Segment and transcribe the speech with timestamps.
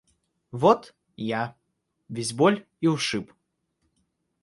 [0.51, 1.55] Вот– я,
[2.09, 3.31] весь боль и ушиб.